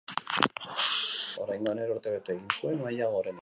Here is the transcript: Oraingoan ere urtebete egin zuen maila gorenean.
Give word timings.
Oraingoan 1.43 1.83
ere 1.85 1.97
urtebete 1.97 2.37
egin 2.37 2.61
zuen 2.61 2.83
maila 2.87 3.13
gorenean. 3.19 3.29